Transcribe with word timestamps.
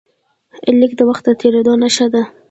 لیک 0.79 0.93
د 0.97 1.01
وخت 1.09 1.23
د 1.27 1.29
تېرېدو 1.41 1.73
نښه 1.81 2.07
ده. 2.13 2.21